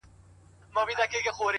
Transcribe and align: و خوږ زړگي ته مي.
و 0.73 0.73
خوږ 0.79 0.89
زړگي 0.99 1.19
ته 1.25 1.31
مي. 1.45 1.49